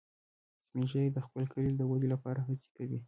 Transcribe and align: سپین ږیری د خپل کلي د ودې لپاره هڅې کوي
سپین 0.67 0.81
ږیری 0.89 1.09
د 1.13 1.19
خپل 1.25 1.43
کلي 1.53 1.71
د 1.75 1.81
ودې 1.89 2.07
لپاره 2.13 2.39
هڅې 2.47 2.67
کوي 2.75 2.97